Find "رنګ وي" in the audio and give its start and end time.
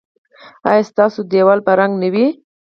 1.79-2.27